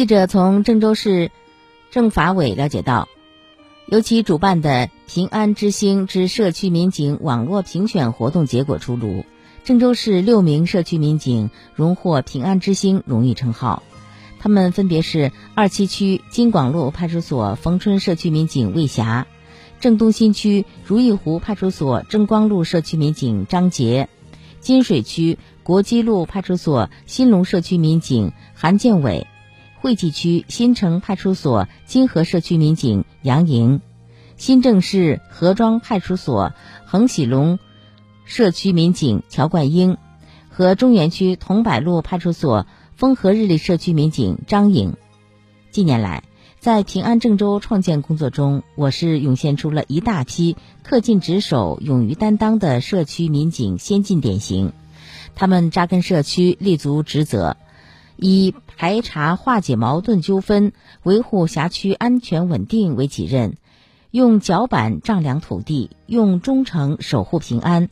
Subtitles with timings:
[0.00, 1.30] 记者从郑州市
[1.90, 3.06] 政法委了解到，
[3.84, 9.26] 由其主办的“平安之星”之社区民警网络评选活动结果出炉，
[9.62, 13.82] 郑州市六名社区民警荣获“平安之星”荣誉称号。
[14.38, 19.26] 他们分别是二七区金广路派出所冯春社区民警魏霞，
[19.80, 24.08] 郑东新区如意湖派出所郑光路社区民警张杰，
[24.60, 29.26] 金水区国基路派出所新龙社区民警韩建伟。
[29.80, 33.80] 惠济区新城派出所金河社区民警杨莹，
[34.36, 36.52] 新郑市何庄派出所
[36.84, 37.58] 恒喜龙
[38.26, 39.96] 社区民警乔冠英，
[40.50, 44.96] 和中原区桐柏路派出所风和日丽社区民警张颖。
[45.70, 46.24] 近年来，
[46.58, 54.74] 在平安郑州创建工作中，我市涌现出了一大批恪尽职守、勇于担当的社区民警先进典型，
[55.34, 57.56] 他们扎根社区，立足职责。
[58.20, 63.56] 以排查化解矛盾纠纷、维护辖区安全稳定为己任，
[64.10, 67.88] 用脚板丈量土地，用忠诚守护平安，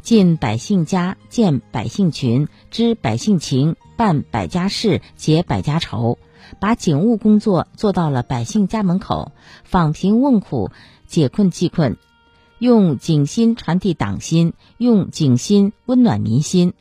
[0.00, 6.16] 进百姓家，建百姓群，知百姓情，办百家事，解百家愁，
[6.60, 9.32] 把警务工作做到了百姓家门口，
[9.64, 10.70] 访贫问苦，
[11.08, 11.96] 解困济困，
[12.60, 16.72] 用警心传递党心，用警心温暖民心。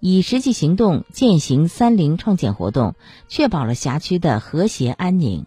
[0.00, 2.94] 以实际行动践行“三零”创建活动，
[3.28, 5.46] 确保了辖区的和谐安宁。